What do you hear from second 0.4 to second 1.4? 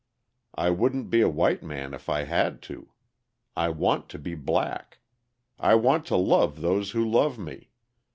I wouldn't be a